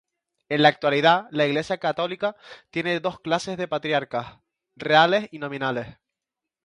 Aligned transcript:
En 0.49 0.63
la 0.63 0.69
actualidad, 0.69 1.27
la 1.29 1.45
Iglesia 1.45 1.77
católica 1.77 2.35
tiene 2.71 2.99
dos 3.01 3.19
clases 3.19 3.55
de 3.57 3.67
patriarcas: 3.67 4.39
reales 4.75 5.29
y 5.31 5.37
nominales. 5.37 5.95